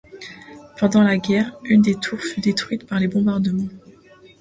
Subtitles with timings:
[0.79, 3.69] Pendant la guerre une des tours fut détruite par les bombardements.